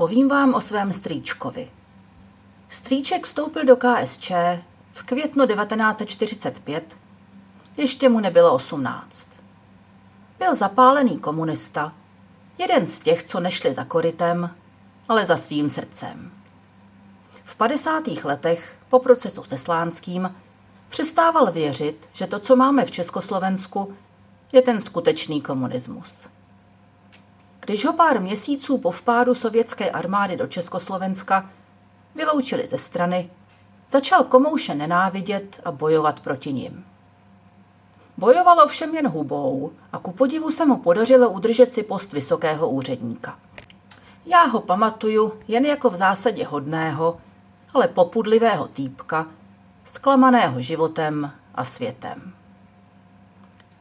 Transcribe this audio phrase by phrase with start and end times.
[0.00, 1.70] Povím vám o svém strýčkovi.
[2.68, 4.30] Strýček vstoupil do KSČ
[4.92, 6.96] v květnu 1945,
[7.76, 9.28] ještě mu nebylo 18.
[10.38, 11.92] Byl zapálený komunista,
[12.58, 14.54] jeden z těch, co nešli za korytem,
[15.08, 16.32] ale za svým srdcem.
[17.44, 18.06] V 50.
[18.24, 20.34] letech po procesu se Slánským
[20.88, 23.94] přestával věřit, že to, co máme v Československu,
[24.52, 26.26] je ten skutečný komunismus.
[27.60, 31.50] Když ho pár měsíců po vpádu sovětské armády do Československa
[32.14, 33.30] vyloučili ze strany,
[33.90, 36.84] začal komouše nenávidět a bojovat proti nim.
[38.16, 43.38] Bojovalo všem jen hubou a ku podivu se mu podařilo udržet si post vysokého úředníka.
[44.26, 47.20] Já ho pamatuju jen jako v zásadě hodného,
[47.74, 49.26] ale popudlivého týpka,
[49.84, 52.32] zklamaného životem a světem.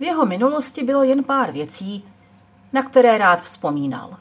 [0.00, 2.04] V jeho minulosti bylo jen pár věcí,
[2.72, 4.16] na které rád vzpomínal.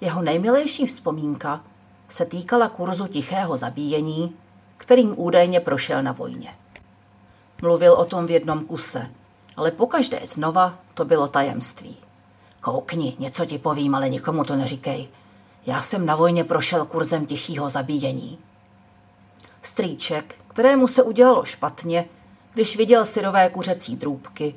[0.00, 1.64] Jeho nejmilejší vzpomínka
[2.08, 4.36] se týkala kurzu tichého zabíjení,
[4.76, 6.54] kterým údajně prošel na vojně.
[7.62, 9.10] Mluvil o tom v jednom kuse,
[9.56, 11.96] ale pokaždé znova to bylo tajemství.
[12.60, 15.08] Koukni, něco ti povím, ale nikomu to neříkej.
[15.66, 18.38] Já jsem na vojně prošel kurzem tichého zabíjení.
[19.62, 22.04] Strýček, kterému se udělalo špatně,
[22.54, 24.54] když viděl syrové kuřecí drůbky,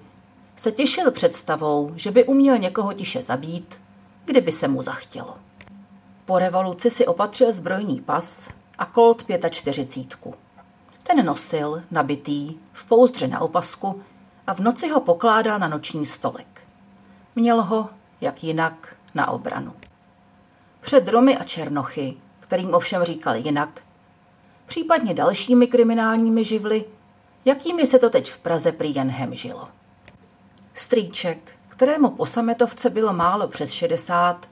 [0.56, 3.80] se těšil představou, že by uměl někoho tiše zabít,
[4.25, 5.34] kdyby se mu zachtělo.
[6.25, 10.36] Po revoluci si opatřil zbrojní pas a kolt 45.
[11.03, 14.02] Ten nosil, nabitý, v pouzdře na opasku
[14.48, 16.61] a v noci ho pokládal na noční stolek.
[17.36, 17.89] Měl ho,
[18.22, 19.73] jak jinak, na obranu.
[20.81, 23.81] Před Romy a Černochy, kterým ovšem říkal jinak,
[24.66, 26.86] případně dalšími kriminálními živly,
[27.45, 29.67] jakými se to teď v Praze prý jen hemžilo.
[30.77, 34.49] Strýček, kterému po sametovce bylo málo přes 60,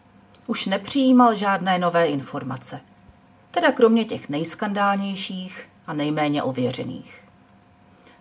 [0.48, 2.80] už nepřijímal žádné nové informace.
[3.52, 7.24] Teda kromě těch nejskandálnějších a nejméně ověřených.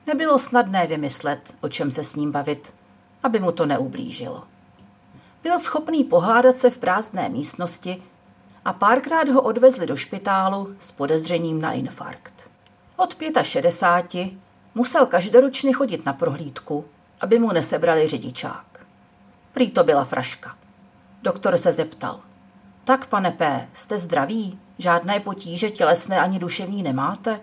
[0.06, 2.74] Nebylo snadné vymyslet, o čem se s ním bavit,
[3.22, 4.44] aby mu to neublížilo.
[5.42, 8.02] Byl schopný pohádat se v prázdné místnosti
[8.64, 12.50] a párkrát ho odvezli do špitálu s podezřením na infarkt.
[12.96, 14.32] Od 65
[14.74, 16.84] musel každoročně chodit na prohlídku,
[17.22, 18.86] aby mu nesebrali řidičák.
[19.52, 20.56] Prý to byla fraška.
[21.22, 22.20] Doktor se zeptal.
[22.84, 24.58] Tak, pane P., jste zdraví?
[24.78, 27.40] Žádné potíže tělesné ani duševní nemáte?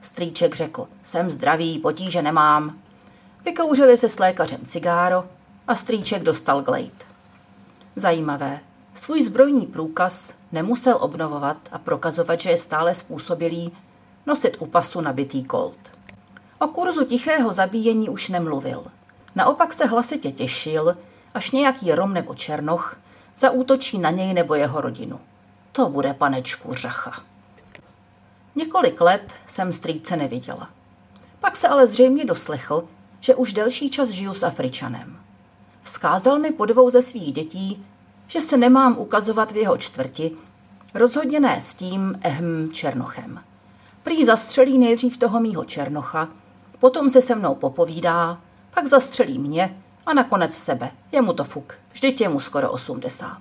[0.00, 2.78] Strýček řekl, jsem zdravý, potíže nemám.
[3.44, 5.24] Vykouřili se s lékařem cigáro
[5.68, 7.04] a strýček dostal glejt.
[7.96, 8.60] Zajímavé,
[8.94, 13.72] svůj zbrojní průkaz nemusel obnovovat a prokazovat, že je stále způsobilý
[14.26, 15.92] nosit u pasu nabitý kolt.
[16.58, 18.84] O kurzu tichého zabíjení už nemluvil.
[19.36, 20.96] Naopak se hlasitě těšil,
[21.34, 22.96] až nějaký Rom nebo Černoch
[23.36, 25.20] zaútočí na něj nebo jeho rodinu.
[25.72, 27.12] To bude panečku řacha.
[28.54, 30.68] Několik let jsem strýce neviděla.
[31.40, 32.88] Pak se ale zřejmě doslechl,
[33.20, 35.18] že už delší čas žiju s Afričanem.
[35.82, 37.86] Vzkázal mi po dvou ze svých dětí,
[38.26, 40.36] že se nemám ukazovat v jeho čtvrti,
[40.94, 43.40] rozhodně ne s tím ehm Černochem.
[44.02, 46.28] Prý zastřelí nejdřív toho mýho Černocha,
[46.78, 48.38] potom se se mnou popovídá,
[48.76, 50.90] pak zastřelí mě a nakonec sebe.
[51.12, 51.74] Je mu to fuk.
[51.92, 53.38] Vždyť je mu skoro 80.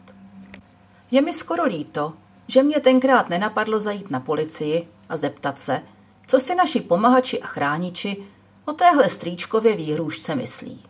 [1.12, 2.14] Je mi skoro líto,
[2.48, 5.82] že mě tenkrát nenapadlo zajít na policii a zeptat se,
[6.28, 8.18] co si naši pomahači a chrániči
[8.66, 10.84] o téhle strýčkově výhrušce myslí.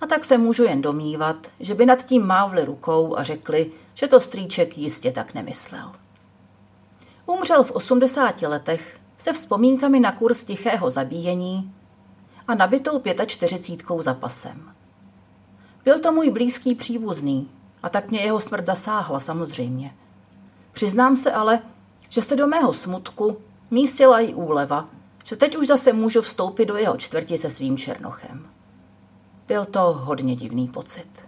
[0.00, 4.08] A tak se můžu jen domnívat, že by nad tím mávli rukou a řekli, že
[4.08, 5.92] to strýček jistě tak nemyslel.
[7.26, 11.72] Umřel v 80 letech se vzpomínkami na kurz tichého zabíjení
[12.48, 14.72] a nabitou 45 za pasem.
[15.84, 17.50] Byl to můj blízký příbuzný
[17.82, 19.94] a tak mě jeho smrt zasáhla samozřejmě.
[20.72, 21.62] Přiznám se ale,
[22.08, 23.36] že se do mého smutku
[23.70, 24.88] místila i úleva,
[25.24, 28.48] že teď už zase můžu vstoupit do jeho čtvrti se svým černochem.
[29.48, 31.24] Byl to hodně divný pocit.